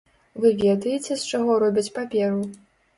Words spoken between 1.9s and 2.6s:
паперу?